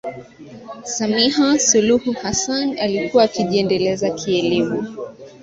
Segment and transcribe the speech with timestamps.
[0.83, 4.97] Samia Suluhu Hassan alikuwa akijiendeleza kielemu